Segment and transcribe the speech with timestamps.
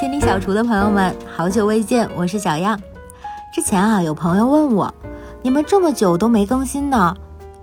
[0.00, 2.80] 心理小厨的朋友们，好久未见，我是小样。
[3.52, 4.94] 之前啊，有朋友问我，
[5.42, 7.14] 你们这么久都没更新呢，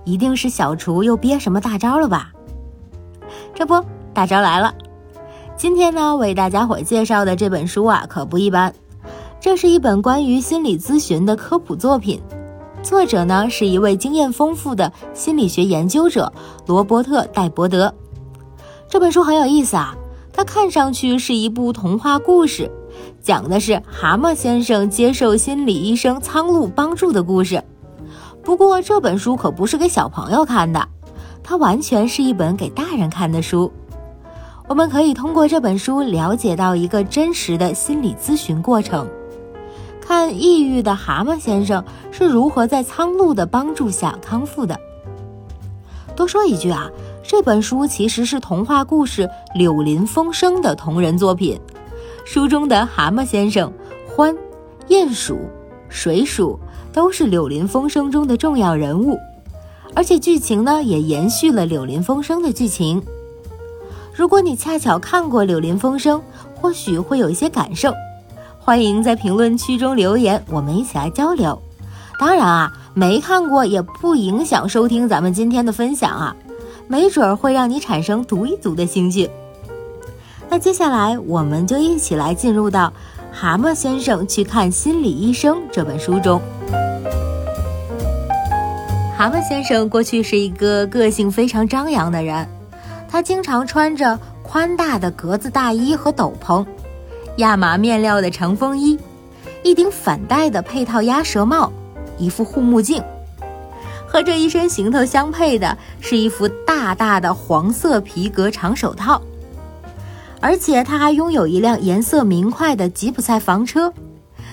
[0.04, 2.30] 一定是小厨又憋什么大招了吧？
[3.56, 3.84] 这不，
[4.14, 4.72] 大招来了！
[5.56, 8.72] 今天呢，为大家伙介绍的这本书啊，可不一般。
[9.40, 12.22] 这是一本关于心理咨询的科普作品，
[12.84, 16.32] 作者呢是一位经验丰富的心理学研究者
[16.66, 17.92] 罗伯特·戴伯德。
[18.88, 19.97] 这本书很有意思啊。
[20.38, 22.70] 它看上去是一部童话故事，
[23.20, 27.60] 讲的是蛤蟆先生接受心理医生苍鹭帮助的故事。
[28.44, 30.86] 不过这本书可不是给小朋友看的，
[31.42, 33.72] 它完全是一本给大人看的书。
[34.68, 39.08] 我们可以通过这本书了解到一个真实的心理咨询过程，
[40.00, 44.78] 看抑郁的蛤蟆先生是如何在苍鹭的帮助下康复的。
[46.14, 46.88] 多说一句啊。
[47.28, 49.24] 这本书其实是童话故事
[49.54, 51.60] 《柳林风声》的同人作品。
[52.24, 53.70] 书中的蛤蟆先生、
[54.16, 54.34] 獾、
[54.88, 55.38] 鼹鼠、
[55.90, 56.58] 水鼠
[56.90, 59.18] 都是《柳林风声》中的重要人物，
[59.94, 63.02] 而且剧情呢也延续了《柳林风声》的剧情。
[64.14, 66.18] 如果你恰巧看过《柳林风声》，
[66.54, 67.92] 或许会有一些感受。
[68.58, 71.60] 欢迎在评论区中留言，我们一起来交流。
[72.18, 76.34] 当然啊，没看过也不影响收听咱们今天的分享啊。
[76.88, 79.30] 没准会让你产生读一读的兴趣。
[80.48, 82.88] 那接下来，我们就一起来进入到
[83.30, 86.40] 《蛤蟆先生去看心理医生》这本书中。
[89.16, 92.48] 蛤蟆先生过去是一个个性非常张扬的人，
[93.10, 96.64] 他经常穿着宽大的格子大衣和斗篷，
[97.36, 98.98] 亚麻面料的长风衣，
[99.62, 101.70] 一顶反戴的配套鸭舌帽，
[102.16, 103.02] 一副护目镜。
[104.08, 109.20] 和这一身行头相配的是一副大大的黄色皮革长手套，
[110.40, 113.92] 而且他还拥有一辆颜色明快的吉普赛房车，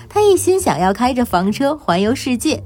[0.08, 2.62] 他一心想要开着房车环游世界。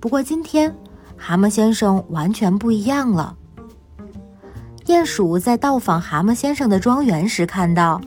[0.00, 0.74] 不过今天，
[1.16, 3.36] 蛤蟆先生完全不一样了。
[4.86, 8.00] 鼹鼠在到访蛤蟆先生的庄园时，看到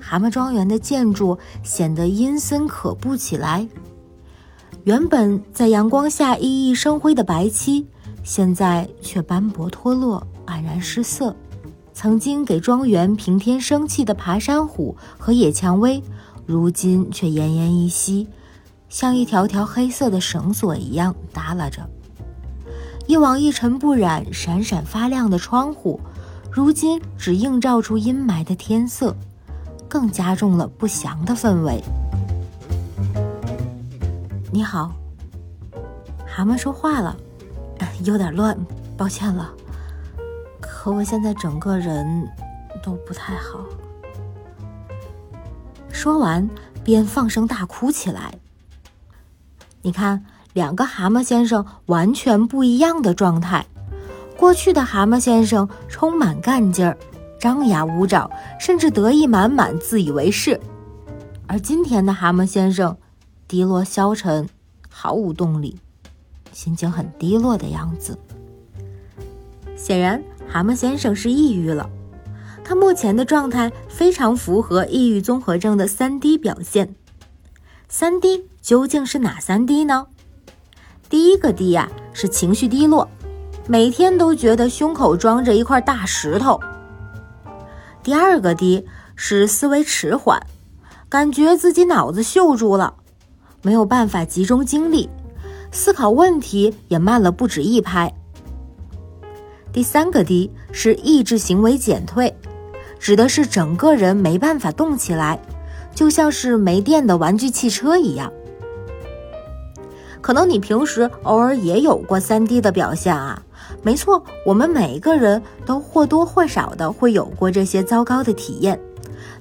[0.00, 3.66] 蛤蟆庄园的建筑显得阴森可怖起来。
[4.86, 7.84] 原本在阳光下熠熠生辉的白漆，
[8.22, 11.34] 现在却斑驳脱落、黯然失色。
[11.92, 16.00] 曾经给庄园平添生气的爬山虎和野蔷薇，
[16.46, 18.28] 如今却奄奄一息，
[18.88, 21.82] 像一条条黑色的绳索一样耷拉着。
[23.08, 25.98] 一往一尘不染、闪闪发亮的窗户，
[26.48, 29.16] 如今只映照出阴霾的天色，
[29.88, 31.82] 更加重了不祥的氛围。
[34.52, 34.92] 你好，
[36.24, 37.16] 蛤蟆说话了，
[38.04, 38.56] 有点乱，
[38.96, 39.52] 抱歉了。
[40.60, 42.06] 可我现在整个人
[42.80, 43.58] 都不太好。
[45.90, 46.48] 说完，
[46.84, 48.32] 便放声大哭起来。
[49.82, 53.66] 你看，两个蛤蟆先生完全不一样的状态。
[54.38, 56.96] 过去的蛤蟆先生充满干劲儿，
[57.40, 58.30] 张牙舞爪，
[58.60, 60.56] 甚至得意满满，自以为是；
[61.48, 62.96] 而今天的蛤蟆先生。
[63.48, 64.48] 低落消沉，
[64.88, 65.78] 毫无动力，
[66.52, 68.18] 心情很低落的样子。
[69.76, 71.88] 显然，蛤蟆先生是抑郁了。
[72.64, 76.96] 他目前的状态非常符合抑郁综合症的三低表现。
[77.88, 80.08] 三低究竟是哪三低呢？
[81.08, 83.08] 第一个低呀，是情绪低落，
[83.68, 86.58] 每天都觉得胸口装着一块大石头。
[88.02, 90.44] 第二个低是思维迟缓，
[91.08, 92.94] 感觉自己脑子锈住了。
[93.66, 95.10] 没有办法集中精力，
[95.72, 98.14] 思考问题也慢了不止一拍。
[99.72, 102.32] 第三个低是意志行为减退，
[103.00, 105.40] 指的是整个人没办法动起来，
[105.92, 108.32] 就像是没电的玩具汽车一样。
[110.20, 113.42] 可能你平时偶尔也有过三低的表现啊？
[113.82, 118.80] 没错，我们每一个人都或多或少的会有过这些糟糕的体验，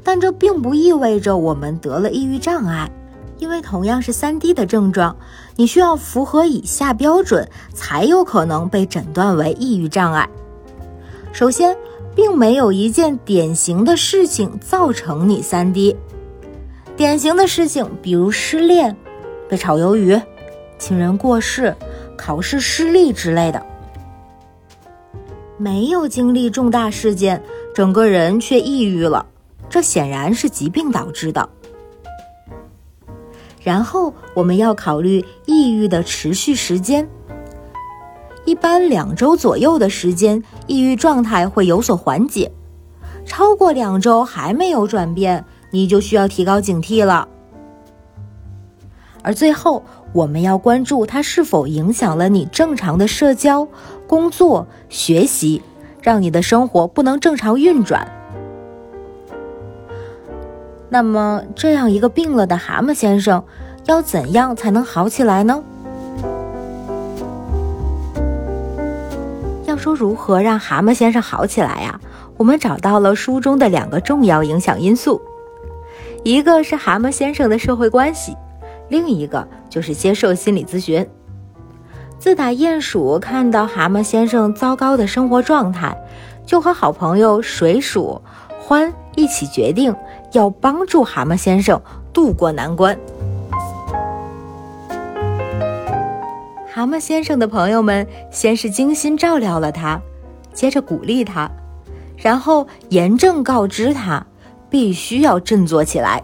[0.03, 2.91] 但这并不意味着我们得了抑郁障碍。
[3.37, 5.15] 因为同样是三低的症状，
[5.55, 10.27] 你需要符合以下标准，才有可能被诊断为抑郁障碍。
[11.31, 11.75] 首先，
[12.15, 15.95] 并没有一件典型的事情造成你三低。
[16.95, 18.95] 典型的事情，比如失恋、
[19.49, 20.19] 被炒鱿鱼、
[20.79, 21.75] 亲人过世、
[22.17, 23.61] 考试失利之类的。
[25.57, 27.43] 没有经历重大事件，
[27.73, 29.25] 整个人却抑郁了，
[29.69, 31.49] 这显然是疾病导致的。
[33.65, 37.09] 然后我们要考虑抑郁的持续时间，
[38.45, 42.51] 一般两周左右的时间，抑郁状态会有所缓解。
[43.25, 47.27] 超过两周还没有转变，你就需要提高警惕了。
[49.23, 49.81] 而最后，
[50.13, 53.67] 我们要关注它是否影响了你正常的社交、
[54.05, 55.63] 工作、学习，
[56.03, 58.07] 让你的生活不能正常运转。
[60.89, 63.43] 那么，这样一个病了的蛤蟆先生，
[63.85, 65.63] 要怎样才能好起来呢？
[69.65, 71.99] 要说如何让蛤蟆先生好起来呀？
[72.37, 75.21] 我们找到了书中的两个重要影响因素，
[76.23, 78.35] 一个是蛤蟆先生的社会关系，
[78.89, 81.07] 另一个就是接受心理咨询。
[82.19, 85.97] 自打鼹鼠看到蛤蟆先生糟糕的生活状态，
[86.45, 88.21] 就和好朋友水鼠
[88.67, 89.95] 獾一起决定。
[90.31, 91.81] 要帮助蛤蟆先生
[92.11, 92.97] 渡过难关。
[96.67, 100.01] 蛤蟆先生的朋友们先是精心照料了他，
[100.53, 101.49] 接着鼓励他，
[102.17, 104.25] 然后严正告知他
[104.69, 106.21] 必须要振作起来。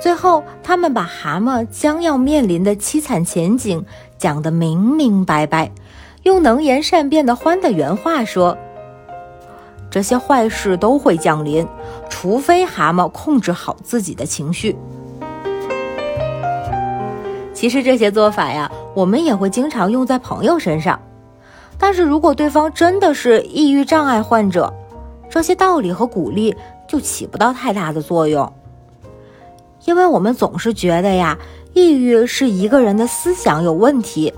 [0.00, 3.84] 最后，他们把蛤蟆将要面临的凄惨前景
[4.16, 5.70] 讲得明明白白，
[6.22, 8.56] 用能言善辩的欢的原话说。
[9.94, 11.64] 这些坏事都会降临，
[12.10, 14.74] 除非蛤蟆控制好自己的情绪。
[17.52, 21.00] 其实这些做法呀，我们也会经常用在朋友身上。
[21.78, 24.74] 但是如果对方真的是抑郁障碍患者，
[25.30, 26.56] 这些道理和鼓励
[26.88, 28.52] 就起不到太大的作用。
[29.84, 31.38] 因为我们总是觉得呀，
[31.72, 34.34] 抑郁是一个人的思想有问题，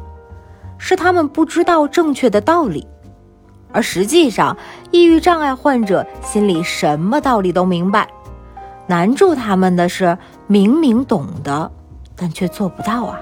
[0.77, 2.87] 是他们不知道正确的道理。
[3.77, 4.57] 而实际上，
[4.91, 8.09] 抑郁障碍患者心里什么道理都明白，
[8.87, 11.71] 难住他们的是明明懂得，
[12.17, 13.21] 但却做不到啊。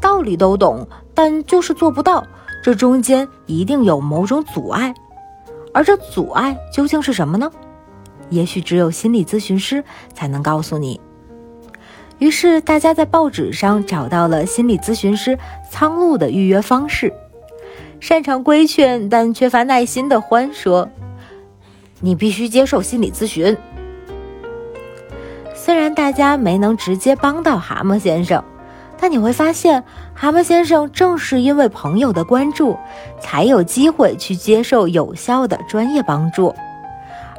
[0.00, 2.26] 道理都懂，但就是做不到，
[2.62, 4.94] 这中间一定有某种阻碍。
[5.74, 7.52] 而这阻碍究竟是什么呢？
[8.30, 9.84] 也许只有心理咨询师
[10.14, 10.98] 才能告诉你。
[12.18, 15.38] 于是，大家在报纸上找到了心理咨询师
[15.70, 17.12] 苍鹭的预约方式。
[18.04, 20.86] 擅长规劝但缺乏耐心的欢说
[22.02, 23.56] ：“你必须接受心理咨询。”
[25.56, 28.44] 虽然大家没能直接帮到蛤蟆先生，
[29.00, 32.76] 但你会发现，蛤蟆先生正是因为朋友的关注，
[33.20, 36.54] 才有机会去接受有效的专业帮助。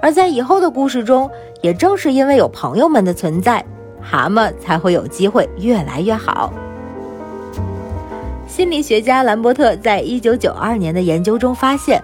[0.01, 1.29] 而在以后的故事中，
[1.61, 3.63] 也正是因为有朋友们的存在，
[4.01, 6.51] 蛤蟆才会有机会越来越好。
[8.55, 12.01] 心理学家兰伯特在一九九二年的研究中发现，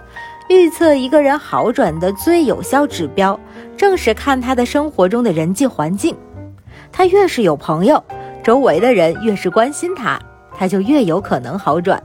[0.50, 3.40] 预测一个人好转的最有效指标，
[3.74, 6.14] 正是看他的生活中的人际环境。
[6.92, 8.04] 他越是有朋友，
[8.44, 10.20] 周围的人越是关心他，
[10.54, 12.02] 他就越有可能好转。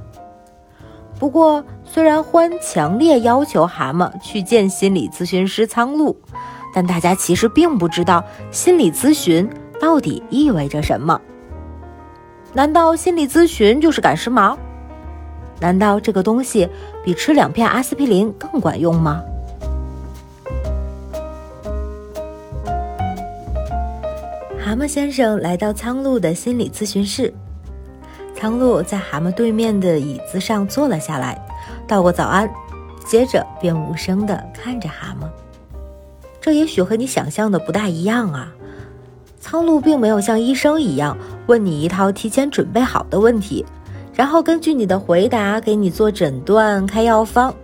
[1.20, 6.16] 不过，虽然欢强烈要求蛤蟆去见心理咨询师苍鹭，
[6.74, 11.20] 但大家其实并不知道心理咨询到底意味着什么。
[12.54, 14.58] 难道心理咨询就是赶时髦？
[15.60, 16.68] 难道这个东西
[17.04, 19.24] 比吃两片阿司匹林更管用吗？
[24.60, 27.34] 蛤蟆先生来到苍鹭的心理咨询室，
[28.36, 31.40] 苍鹭在蛤蟆对面的椅子上坐了下来，
[31.88, 32.50] 道过早安，
[33.06, 35.28] 接着便无声地看着蛤蟆。
[36.42, 38.52] 这也许和你想象的不大一样啊。
[39.50, 43.66] 苍鹭并没有像医生一样问你一套提前准备好的问题，
[44.14, 47.56] 然后根据你的回答给你做诊断、开药方，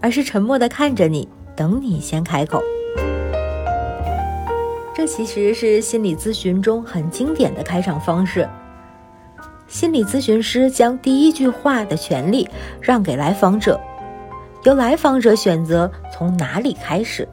[0.00, 2.60] 而是沉默地看着你，等你先开口。
[4.92, 8.48] 这其实是心理咨询中很经典的开场方式。
[9.68, 12.48] 心理咨询师将第一句话的权利
[12.80, 13.78] 让给来访者，
[14.64, 17.28] 由来访者选择从哪里开始。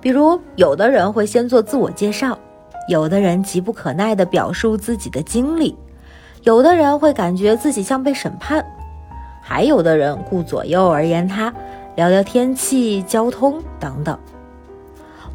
[0.00, 2.36] 比如，有的人会先做自我介绍。
[2.88, 5.76] 有的人急不可耐地表述自己的经历，
[6.42, 8.64] 有的人会感觉自己像被审判，
[9.42, 11.52] 还有的人顾左右而言他，
[11.96, 14.18] 聊聊天气、交通等等。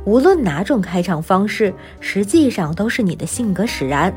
[0.04, 4.12] 无论哪种开场方式，实际上都是你的性格使然。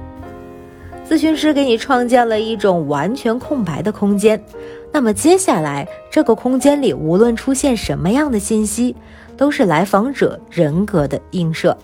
[1.09, 4.43] 咨询师给你创建了一种完全空白的空间，
[4.90, 8.97] 那么接下来这个空间里无论出现什么样的信息，
[9.37, 11.76] 都是来访者人格的映射。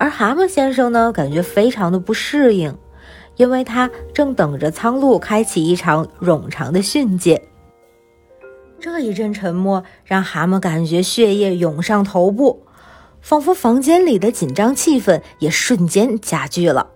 [0.00, 2.74] 而蛤蟆先生呢，感觉非常的不适应，
[3.36, 7.42] 因为他正等着苍鹭开启一场冗长的训诫。
[8.80, 12.62] 这一阵沉默让蛤蟆感觉血液涌上头部，
[13.20, 16.88] 仿佛房间里的紧张气氛也瞬间加剧了。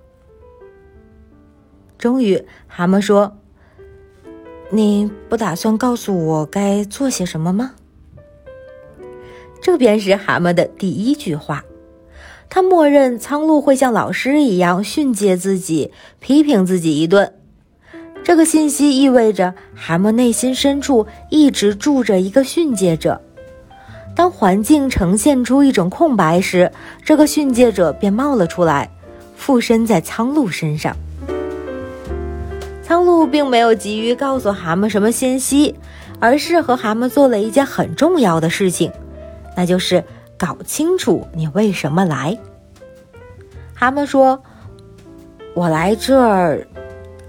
[1.99, 3.37] 终于，蛤蟆说
[4.73, 7.75] ：“你不打算告诉我该做些什么吗？”
[9.61, 11.63] 这便是蛤蟆的第一句话。
[12.49, 17.33] 他默认苍鹭会像老师一样训诫自己、批评自己一顿。
[18.23, 23.21] 这个信息意味着蛤蟆内心深处一直住着一个训诫者。
[24.17, 26.71] 当环境呈现出一种空白时，
[27.05, 28.89] 这个训诫者便冒了出来，
[29.37, 30.97] 附身在苍鹭身上。
[32.83, 35.75] 苍鹭并没有急于告诉蛤蟆什么信息，
[36.21, 38.93] 而是和蛤蟆做了一件很重要的事情，
[39.57, 40.05] 那就是
[40.39, 42.39] 搞清楚你为什么来。
[43.75, 44.43] 蛤蟆说
[45.55, 46.67] ：“我来这儿，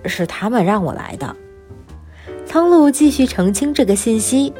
[0.05, 1.35] 是他们让我来的。”
[2.45, 4.53] 苍鹭继续澄清这个信息。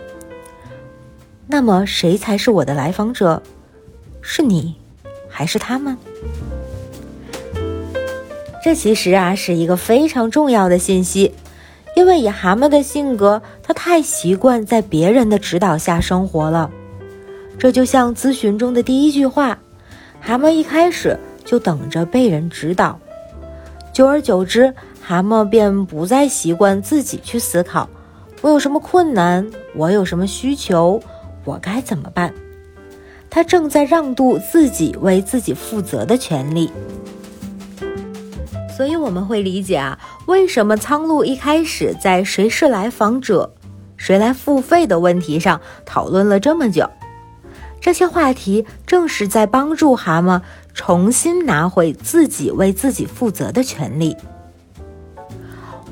[1.48, 3.42] 那么，谁才是我的来访者？
[4.22, 4.76] 是你，
[5.30, 5.96] 还是他们？
[8.64, 11.32] 这其实啊是一个非常重要的信息，
[11.96, 16.72] 因为以蛤蟆的性格，他太习惯在别人的指导下生活了。
[17.58, 19.58] 这就像咨询中的第一句话，
[20.22, 23.00] 蛤蟆一开始就等着被人指导，
[23.94, 27.90] 久而久之，蛤蟆便不再习惯自己去思考：
[28.42, 29.50] 我有什么困难？
[29.76, 31.02] 我有什么需求？
[31.44, 32.34] 我该怎么办？
[33.30, 36.72] 他正在让渡自己为自己负责的权利，
[38.76, 43.54] 所以我们会理解啊，为什么苍鹭一开始在谁是来访者、
[43.98, 46.90] 谁来付费的问题上讨论了这么久。
[47.86, 50.42] 这些话题正是在帮助蛤蟆
[50.74, 54.18] 重新拿回自己为自己负责的权利。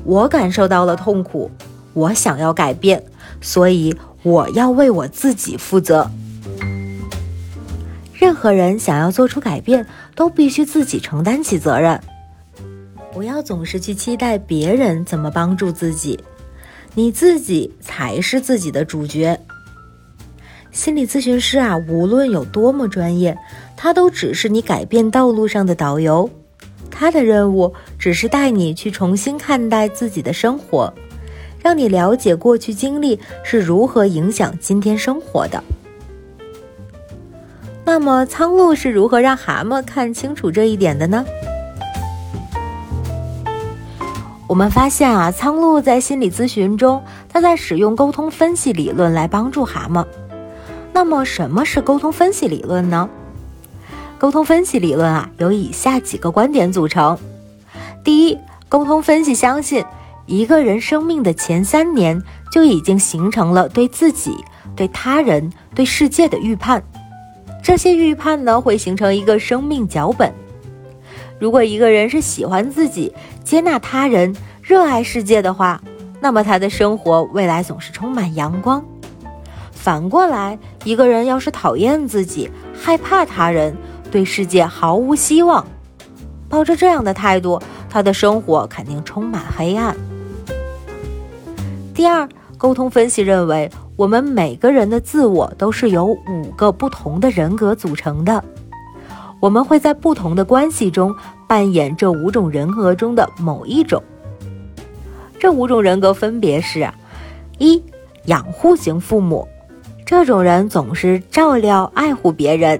[0.02, 1.52] 我感受到了痛苦，
[1.92, 3.04] 我想要改变，
[3.40, 3.96] 所以。
[4.24, 6.10] 我要为我自己负责。
[8.14, 9.86] 任何人想要做出改变，
[10.16, 12.00] 都必须自己承担起责任。
[13.12, 16.18] 不要总是去期待别人怎么帮助自己，
[16.94, 19.38] 你自己才是自己的主角。
[20.74, 23.38] 心理咨询师啊，无论有多么专业，
[23.76, 26.28] 他都只是你改变道路上的导游。
[26.90, 30.92] 他的任务只是带你去重新看待自己的生活。
[31.62, 35.62] 让你了解过去经历是如何影响今天生活的。
[37.84, 41.24] 那么，苍鹭是如何让蛤蟆看清楚这一点的呢？
[44.48, 50.04] 我们发现啊，苍鹭在心理咨询中，他在使用沟通分析理论来帮助蛤蟆。
[50.94, 53.10] 那么，什么是沟通分析理论呢？
[54.16, 57.18] 沟通分析理论啊，由以下几个观点组成。
[58.04, 59.84] 第一，沟通分析相信。
[60.26, 64.34] 一个人生命的前三年就已经形成了对自己、
[64.74, 66.82] 对他人、对世界的预判，
[67.62, 70.32] 这些预判呢会形成一个生命脚本。
[71.38, 75.82] 如果一个人是喜欢自己、接纳他人、热爱世界的话，
[76.20, 78.82] 那么他的生活未来总是充满阳光。
[79.84, 83.76] 反过来，一个人要是讨厌自己、害怕他人、
[84.10, 85.62] 对世界毫无希望，
[86.48, 87.60] 抱着这样的态度，
[87.90, 89.94] 他的生活肯定充满黑暗。
[91.92, 92.26] 第二，
[92.56, 98.42] 沟通分析认为，我们每个人的自我都是由五个不同的人格组成的。
[99.38, 101.14] 我们会在不同的关系中
[101.46, 104.02] 扮演这五种人格中的某一种。
[105.38, 106.90] 这五种人格分别是：
[107.58, 107.82] 一、
[108.24, 109.46] 养护型父母，
[110.06, 112.78] 这种人总是照料爱护别人；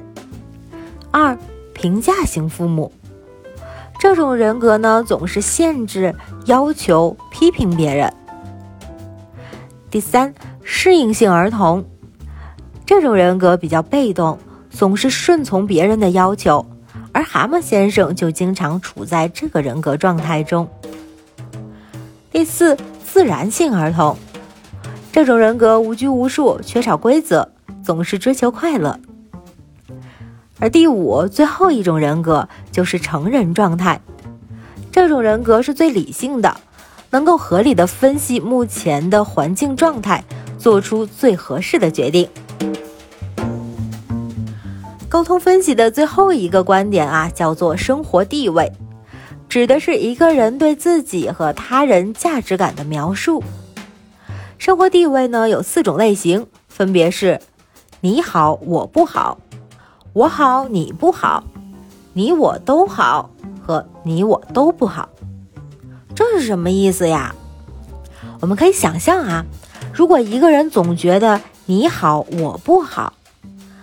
[1.11, 1.37] 二、
[1.73, 2.93] 评价型父母，
[3.99, 6.14] 这种人格呢总是限制、
[6.45, 8.12] 要求、批评别人。
[9.90, 11.85] 第三，适应性儿童，
[12.85, 14.38] 这种人格比较被动，
[14.69, 16.66] 总是顺从别人的要求，
[17.12, 20.69] 而蛤蟆先生就经常处在这个人格状态中。
[22.31, 24.16] 第四，自然性儿童，
[25.14, 27.49] 这种人格无拘无束，缺少规则，
[27.85, 28.99] 总是追求快乐。
[30.59, 34.00] 而第五，最后一种人格就是成人状态，
[34.90, 36.56] 这种人格是最理性的。
[37.11, 40.25] 能够合理的分析目前的环境状态，
[40.59, 42.28] 做出最合适的决定。
[45.09, 48.73] 沟通分析的最后一个观点啊，叫做生活地位，
[49.49, 53.40] 指的是一个人对自己和他人价值感的描述。
[54.64, 57.38] 生活地位呢有四种类型，分别是：
[58.00, 59.37] 你好，我不好；
[60.14, 61.44] 我好，你不好；
[62.14, 63.28] 你我都好
[63.61, 65.11] 和你我都不好。
[66.14, 67.35] 这是什么意思呀？
[68.40, 69.44] 我们可以想象啊，
[69.92, 73.12] 如果一个人总觉得你好我不好，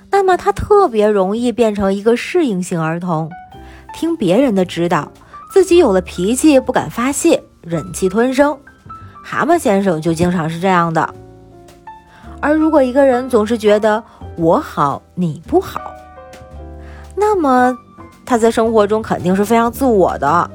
[0.10, 3.30] 那么他特别容易变成一个适应性儿童，
[3.94, 5.12] 听别人的指导，
[5.54, 8.58] 自己有了脾气不敢发泄，忍气吞声。
[9.24, 11.14] 蛤蟆先生就经常是这样的。
[12.40, 14.04] 而如果一个人总是觉得
[14.36, 15.80] 我好你不好，
[17.16, 17.78] 那么
[18.26, 20.50] 他在生活中肯定是非常自我的，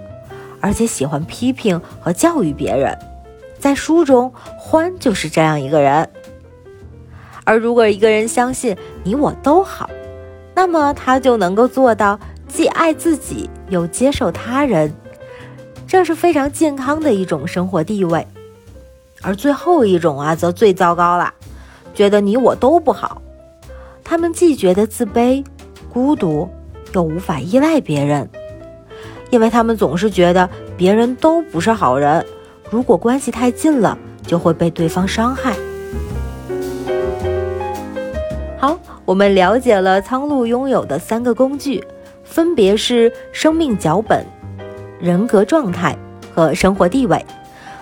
[0.61, 2.97] 而且喜欢批评和教育别人。
[3.59, 6.09] 在书中，欢就是这样一个人。
[7.45, 9.89] 而如果一个人相信你我都好，
[10.55, 12.19] 那么他就能够做到
[12.49, 14.93] 既爱自己又接受他人，
[15.87, 18.27] 这是非常健康的一种生活地位。
[19.27, 21.35] 而最后一种啊，则最糟糕了，
[21.93, 23.21] 觉得你我都不好。
[24.05, 25.45] 他们既觉得自卑、
[25.93, 26.49] 孤独，
[26.93, 28.31] 又无法依赖别人，
[29.31, 32.25] 因为他们总是觉得别人都不是好人。
[32.71, 35.57] 如果关系太近了，就会被对方伤害。
[38.59, 41.85] 好，我们了解了苍鹭拥有的三个工具，
[42.23, 44.25] 分别是生命脚本、
[45.01, 45.99] 人格状态
[46.33, 47.27] 和生活地位。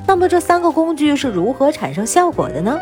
[0.06, 2.78] 那么这三个工具是如何产生效果的呢？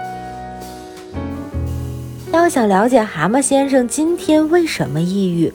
[2.32, 5.52] 要想了解蛤蟆先生今天为什么抑郁，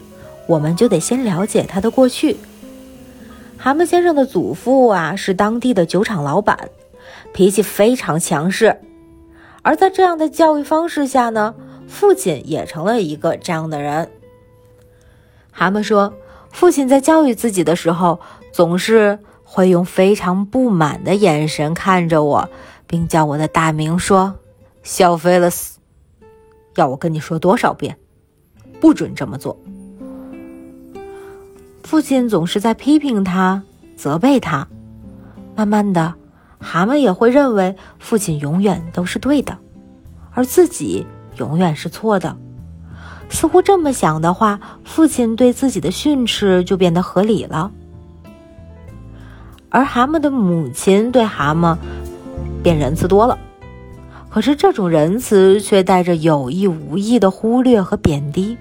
[0.47, 2.37] 我们就得先了解他的过去。
[3.57, 6.69] 蛤蟆先生的祖父啊是当地的酒厂老板，
[7.33, 8.79] 脾气非常强势。
[9.63, 11.55] 而在这样的教育方式下呢，
[11.87, 14.09] 父亲也成了一个这样的人。
[15.51, 16.13] 蛤蟆说，
[16.51, 18.19] 父亲在教育自己的时候，
[18.53, 22.49] 总是会用非常不满的眼神看着我，
[22.85, 24.35] 并叫我的大名，说
[24.83, 25.79] ：“小菲勒斯，
[26.75, 27.97] 要我跟你说多少遍，
[28.81, 29.57] 不准这么做。”
[31.81, 33.63] 父亲总是在批评他、
[33.95, 34.67] 责备他。
[35.55, 36.13] 慢慢的，
[36.59, 39.57] 蛤蟆也会认为父亲永远都是对的，
[40.33, 42.35] 而自己永远是错的。
[43.29, 47.71] 似乎这么想的话，父亲对自己的训斥就变得合理了。
[49.69, 51.77] 而蛤蟆的母亲对蛤蟆
[52.63, 53.37] 便仁慈多了，
[54.29, 58.57] 可是这种仁慈却带着有意无意的忽略和贬低。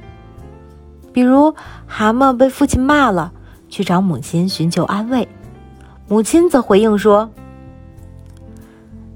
[1.12, 1.54] 比如，
[1.86, 3.32] 蛤蟆被父亲骂了，
[3.68, 5.28] 去找母亲寻求安慰，
[6.08, 7.30] 母亲则回应说：“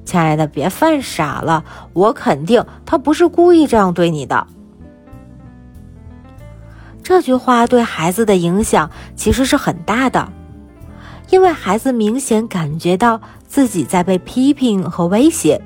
[0.07, 4.47] 亲爱的，别犯傻了，我肯定他不是故意这样对你的。”
[7.03, 10.33] 这句话对孩子的影响其实是很大的，
[11.31, 15.61] 因为孩子明显感觉到自己在被批评和威胁，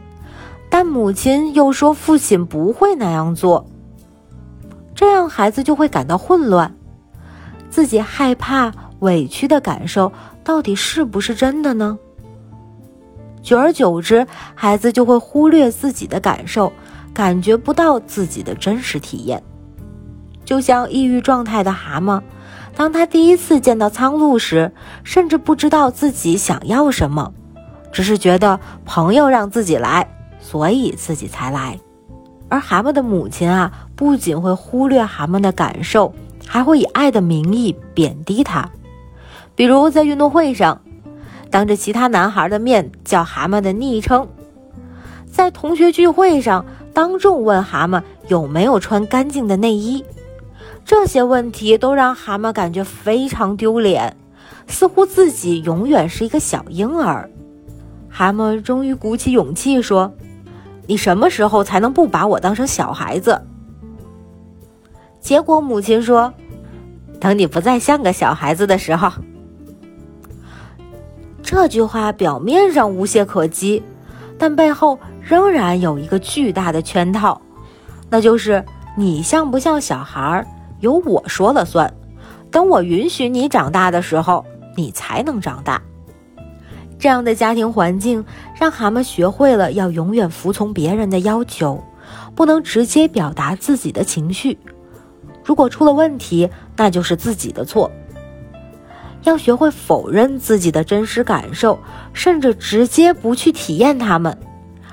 [0.70, 3.66] 但母亲又说父亲不会那样做。
[4.94, 6.74] 这样，孩子就会感到混乱，
[7.68, 10.12] 自己害怕、委屈的感受
[10.44, 11.98] 到底是不是真的呢？
[13.42, 16.72] 久而久之，孩子就会忽略自己的感受，
[17.12, 19.42] 感觉不到自己的真实体验。
[20.44, 22.22] 就像抑郁状态的蛤蟆，
[22.76, 24.72] 当他第一次见到苍鹭时，
[25.04, 27.32] 甚至不知道自己想要什么，
[27.92, 30.08] 只是觉得朋友让自己来，
[30.40, 31.78] 所以自己才来。
[32.48, 36.12] 而蛤蟆的母亲啊，不仅会忽略蛤蟆的感受，
[36.46, 38.68] 还会以爱的名义贬低他。
[39.54, 40.80] 比如在运动会上，
[41.50, 44.26] 当着其他男孩的面叫蛤蟆的昵称；
[45.30, 50.04] 在同学聚会上，当众问蛤蟆有没有穿干净的内衣。
[50.84, 54.16] 这些问题都让蛤蟆感觉非常丢脸，
[54.66, 57.30] 似乎自己永远是一个小婴儿。
[58.08, 60.12] 蛤蟆终于鼓起勇气说。
[60.86, 63.40] 你什么时候才能不把我当成小孩子？
[65.18, 66.34] 结果母亲说
[67.18, 69.10] ：“等你不再像个小孩子的时候。”
[71.42, 73.82] 这句话表面上无懈可击，
[74.36, 77.40] 但背后仍然有一个巨大的圈套，
[78.10, 78.62] 那就是
[78.94, 80.46] 你像不像小孩儿，
[80.80, 81.92] 由我说了算。
[82.50, 84.44] 等我允许你长大的时候，
[84.76, 85.82] 你才能长大。
[86.98, 88.24] 这样的家庭环境
[88.58, 91.82] 让蛤蟆学会了要永远服从别人的要求，
[92.34, 94.58] 不能直接表达自己的情绪。
[95.44, 97.90] 如果出了问题，那就是自己的错。
[99.24, 101.78] 要学会否认自己的真实感受，
[102.12, 104.38] 甚至直接不去体验它们，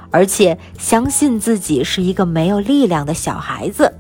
[0.09, 3.93] 而且相信自己是一个没有力量的小孩子。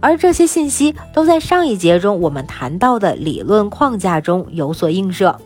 [0.00, 5.36] 而这些信息都在上一节中我们谈到的理论框架中有所映射。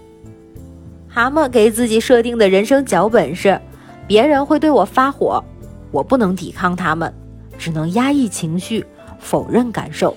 [1.08, 3.60] 蛤蟆给自己设定的人生脚本是：
[4.06, 5.42] 别人会对我发火，
[5.90, 7.12] 我不能抵抗他们，
[7.58, 8.84] 只能压抑情绪，
[9.18, 10.16] 否认感受。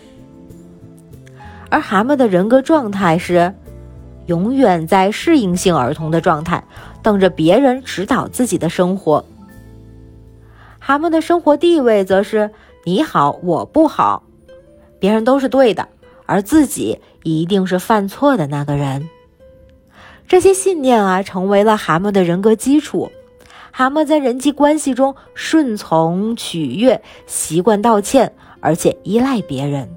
[1.69, 3.53] 而蛤蟆的人格状态是
[4.27, 6.63] 永远在适应性儿童的状态，
[7.01, 9.23] 等着别人指导自己的生活。
[10.79, 12.51] 蛤蟆的生活地位则是
[12.87, 14.21] 你好我不好，
[14.99, 15.89] 别人都是对的，
[16.27, 19.09] 而自己一定是犯错的那个人。
[20.27, 23.11] 这些信念啊，成为了蛤蟆的人格基础。
[23.71, 29.89] 蛤蟆在人际关系中顺从、取悦、习惯道歉，而且依赖别人。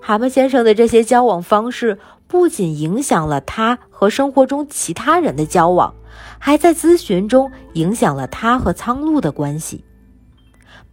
[0.00, 5.94] 蛤蟆先生的这些交往方式不仅影响了他和生活中其他人的交往，
[6.40, 9.84] 还在咨询中影响了他和苍鹭的关系。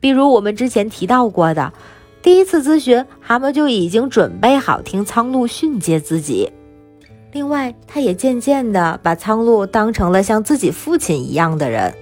[0.03, 1.71] 比如我们之前提到过的，
[2.21, 6.51] 第一次咨询，蛤蟆就已经准备好听苍鹭训诫自己。
[7.31, 11.93] 另外，他也渐渐地把苍鹭当成了像自己父亲一样的人。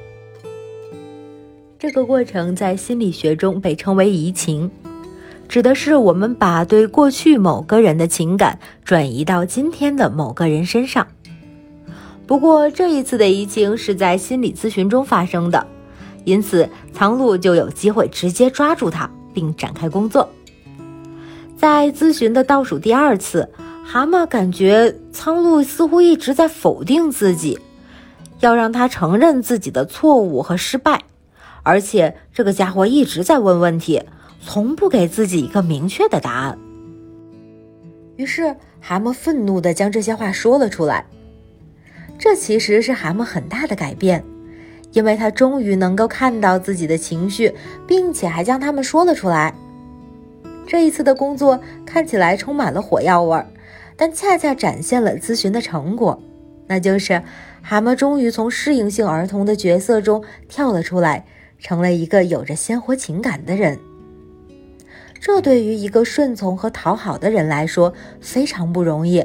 [1.77, 4.71] 这个过程在心理学中被称为移情，
[5.47, 11.05] 指的是我们把对过去某个人的情感转移到今天的某个人身上。
[12.25, 15.67] 不过，这一次的移情是在心理咨询中发生的，
[16.23, 20.29] 因此苍鹭就有机会直接抓住他并展开工作。
[21.57, 23.49] 在咨询的倒数第二次。
[23.83, 27.59] 蛤蟆感觉苍鹭似乎一直在否定自己，
[28.39, 31.03] 要让他承认自己的错误和失败，
[31.63, 34.01] 而且这个家伙一直在问问题，
[34.39, 36.57] 从不给自己一个明确的答案。
[38.15, 41.05] 于是蛤蟆愤怒地将这些话说了出来。
[42.17, 44.23] 这其实是蛤蟆很大的改变，
[44.91, 47.53] 因为他终于能够看到自己的情绪，
[47.87, 49.53] 并且还将他们说了出来。
[50.67, 53.47] 这一次的工作看起来充满了火药味儿。
[53.97, 56.19] 但恰恰展现了咨询的成果，
[56.65, 57.21] 那就是
[57.61, 61.23] 蛤蟆终于从适应性儿童的角色中跳了出来，
[61.59, 63.77] 成了一个有着鲜活情感的人。
[65.19, 69.23] 这对于一个顺从和讨好的人来说非常不容易。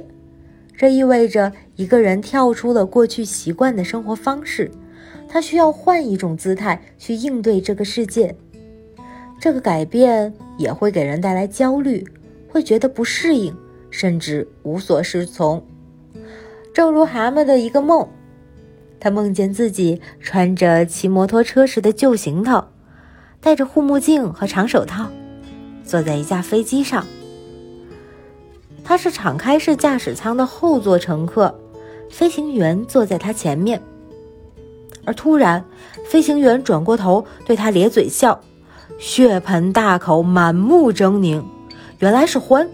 [0.76, 4.70] 这意味着一个人跳出了过去习惯的生活方式，
[5.28, 8.34] 他需要换一种姿态去应对这个世界。
[9.40, 12.06] 这个改变也会给人带来焦虑，
[12.48, 13.54] 会觉得不适应。
[13.88, 15.64] 甚至无所适从，
[16.74, 18.06] 正如蛤蟆的一个梦，
[19.00, 22.62] 他梦见自己穿着骑摩托车时的旧行头，
[23.40, 25.08] 戴着护目镜和长手套，
[25.82, 27.06] 坐在一架飞机上。
[28.84, 31.58] 他是敞开式驾驶舱的后座乘客，
[32.10, 33.80] 飞行员坐在他前面。
[35.07, 35.64] 而突然，
[36.05, 38.40] 飞行员转过头对他咧嘴笑，
[38.99, 41.42] 血盆大口，满目狰狞，
[42.01, 42.69] 原来是欢。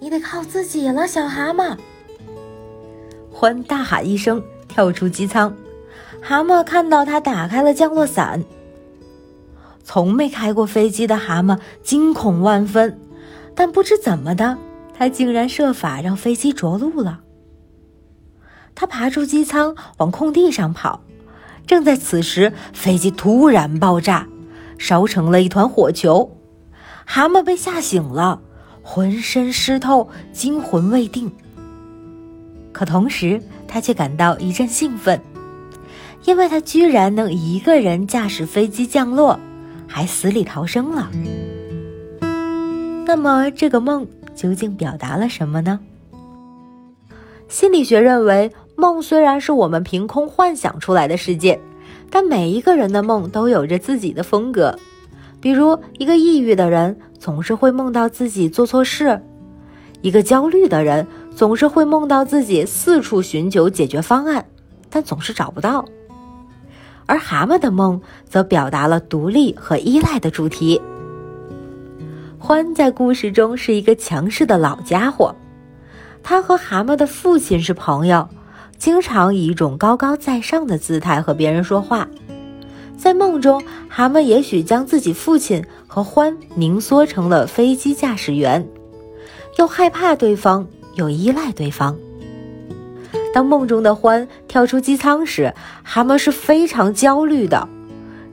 [0.00, 1.76] 你得靠自己了，小蛤蟆！
[3.30, 5.56] 欢大喊一声，跳出机舱。
[6.20, 8.44] 蛤蟆看到他打开了降落伞。
[9.84, 13.00] 从没开过飞机的蛤蟆惊恐万分，
[13.54, 14.58] 但不知怎么的，
[14.92, 17.20] 他竟然设法让飞机着陆了。
[18.74, 21.00] 他爬出机舱，往空地上跑。
[21.68, 24.26] 正在此时，飞机突然爆炸，
[24.78, 26.36] 烧成了一团火球。
[27.04, 28.40] 蛤蟆被吓醒了。
[28.82, 31.30] 浑身湿透，惊魂未定。
[32.72, 35.20] 可同时，他却感到一阵兴奋，
[36.24, 39.38] 因为他居然能一个人驾驶飞机降落，
[39.86, 41.10] 还死里逃生了。
[43.04, 45.80] 那么，这个梦究竟表达了什么呢？
[47.46, 51.60] 心理学认为，梦虽然是我们凭空幻想出来的世界，
[52.10, 54.78] 但每一个人的梦都有着自己的风格。
[55.40, 59.18] 比如，一个抑郁的人总是会梦到自己做错事；
[60.00, 64.46] 一个焦虑的人总是会梦到自己四处寻求解决方案，
[64.88, 65.84] 但总是找不到。
[67.06, 70.80] 而蛤蟆的梦则表达了独立和依赖的主题。
[72.38, 75.34] 欢在故事中是一个强势的老家伙，
[76.22, 78.28] 他和蛤蟆的父亲是朋友，
[78.78, 82.08] 经常以一种高高在上的姿态和别人说话。
[82.96, 88.66] 在梦中，蛤蟆也许将自己父亲和欢凝缩成了飞机驾驶员，
[89.56, 91.96] 又害怕对方，又依赖对方。
[93.32, 97.68] 当梦中的欢跳出机舱时，蛤蟆是非常焦虑的，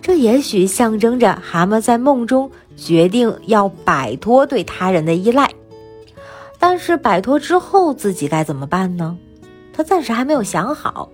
[0.02, 5.52] 这也许象征着蛤蟆在梦中决定要摆脱对他人的依赖。
[6.58, 9.18] 但是摆脱之后，自己该怎么办呢？
[9.76, 11.10] 他暂时还没有想好。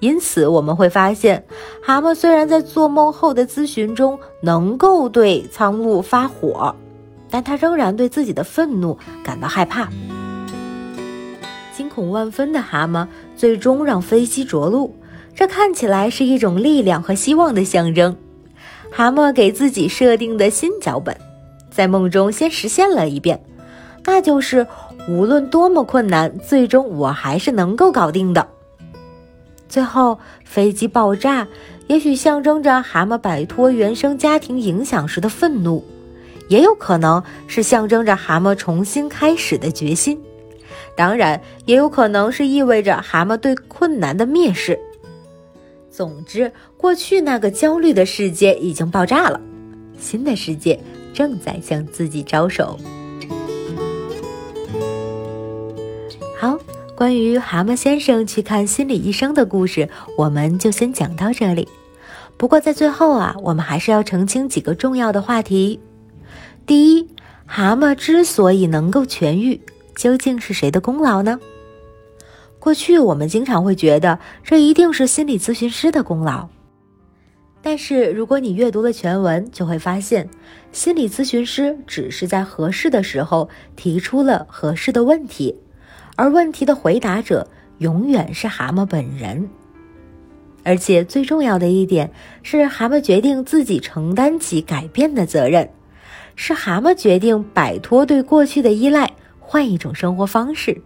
[0.00, 1.44] 因此，我们会发现，
[1.80, 6.74] 蛤蟆虽然在做梦后的咨询中能够对苍鹭发火，
[7.30, 9.88] 但他仍然对自己的愤怒感到害怕。
[11.74, 14.94] 惊恐万分的蛤蟆最终让飞机着陆，
[15.34, 18.16] 这看起来是一种力量和希望的象征。
[18.90, 21.16] 蛤蟆给自己设定的新脚本，
[21.70, 23.42] 在梦中先实现了一遍，
[24.04, 24.66] 那就是
[25.08, 28.48] 无论多么困难，最终我还是能够搞定的。
[29.68, 31.46] 最后，飞机爆炸，
[31.88, 35.84] 也许象征着蛤蟆摆脱原生家庭影响时的愤怒，
[36.48, 40.18] 也有可能是象征着蛤蟆重新开始的决心。
[40.96, 44.78] 当然，也有可能是意味着蛤蟆对困难的蔑视。
[45.90, 49.40] 总之，过去那个焦虑的世界已经爆炸了，
[49.98, 50.80] 新的世界
[51.12, 52.78] 正在向自己招手。
[56.96, 61.66] 关于蛤蟆先生去看心理医生的故事，我们就先讲到这里。
[62.36, 65.80] 不过在最后啊，我们还是要澄清几个重要的话题。
[66.64, 67.08] 第一，
[67.46, 69.60] 蛤蟆之所以能够痊愈，
[69.96, 71.40] 究竟是谁的功劳呢？
[72.60, 76.48] 过去我们经常会觉得这一定是心理咨询师的功劳，
[77.60, 80.28] 但是如果你阅读了全文，就会发现，
[80.70, 85.56] 心理咨询师只是在合适的时候提出了合适的问题，
[86.16, 87.48] 而问题的回答者
[87.78, 89.48] 永远是蛤蟆本人。
[90.62, 92.10] 而且最重要的一点
[92.42, 95.68] 是，蛤蟆决定自己承担起改变的责任，
[96.36, 100.80] 是蛤蟆决定摆脱对过去的依赖，换一种生活方式。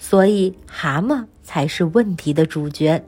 [0.00, 3.04] 所以，蛤蟆才是问题的主角。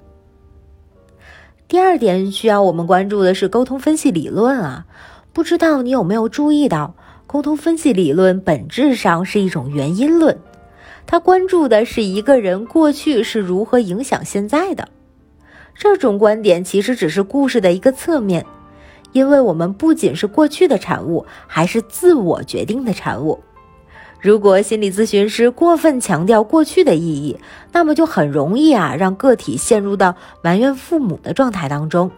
[1.67, 4.87] 第二点需要我们关注的是沟通分析理论啊，
[5.33, 6.95] 不知道你有没有注意到，
[7.27, 10.39] 沟通分析理论本质上是一种原因论，
[11.11, 14.89] 他关注的是一个人过去是如何影响现在的。
[15.75, 18.47] 这种观点其实只是故事的一个侧面，
[19.11, 23.41] 因为我们不仅是过去的产物，还是自我决定的产物。
[24.21, 27.37] 如果心理咨询师过分强调过去的意义，
[27.73, 32.09] 那么就很容易啊让个体陷入到埋怨父母的状态当中。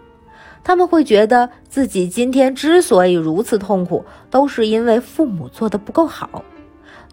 [0.62, 6.44] 他们会觉得自己今天之所以如此痛苦，都是因为父母做的不够好。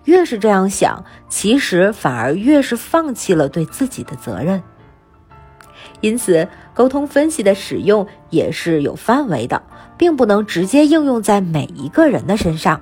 [0.05, 4.61] 越是这样想，其实反而越是放弃了对自己的责任。
[6.01, 9.61] 因此，沟通分析的使用也是有范围的，
[9.97, 12.81] 并不能直接应用在每一个人的身上。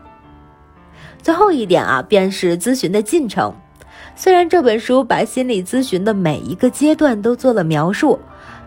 [1.21, 3.53] 最后一点啊，便是咨询的进程。
[4.15, 8.19] 虽然这本书把心理咨询的每一个阶段都做了描述，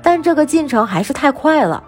[0.03, 1.83] 但这个进程还是太快了。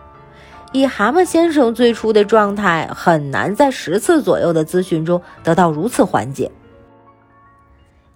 [0.72, 6.50] 以蛤蟆先生最初的状态，很难在十次左右的咨询中得到如此缓解。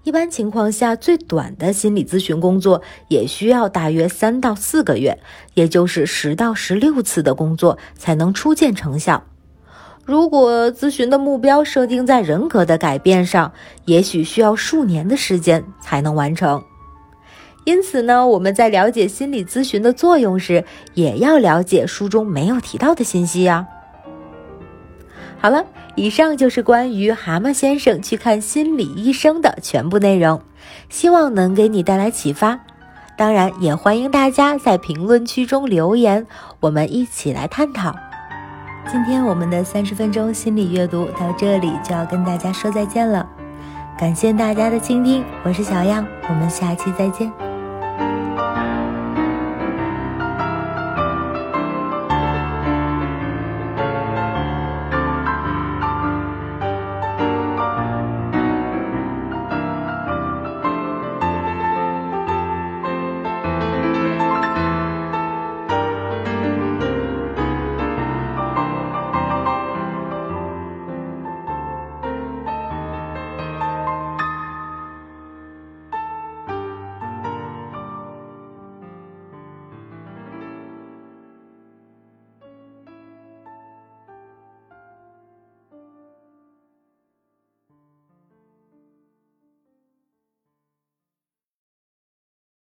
[0.05, 5.19] 一般情况下，最短的心理咨询工作也需要大约三到四个月，
[5.55, 9.25] 也就是十到十六次的工作才能初见成效。
[10.05, 13.53] 如果咨询的目标设定在人格的改变上，
[13.85, 16.63] 也许需要数年的时间才能完成。
[17.67, 23.67] 因此呢，我们在了解心理咨询的作用时，也要了解书中没有提到的信息呀。
[25.39, 25.65] 好了，
[25.97, 30.41] 以上就是关于蛤蟆先生去看心理医生的全部内容，
[30.89, 32.61] 希望能给你带来启发。
[33.19, 36.25] 当然，也欢迎大家在评论区中留言，
[36.61, 37.97] 我们一起来探讨。
[38.89, 43.29] 今天我们的三十分钟心理阅读到这里就要跟大家说再见了，
[43.99, 47.46] 感谢大家的倾听，我是小样，我们下期再见。